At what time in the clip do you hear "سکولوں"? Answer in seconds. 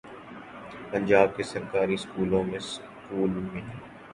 2.03-2.43